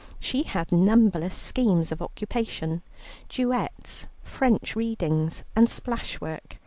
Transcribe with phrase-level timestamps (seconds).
[0.19, 2.81] She had numberless schemes of occupation,
[3.29, 6.57] duets, French readings, and splashwork.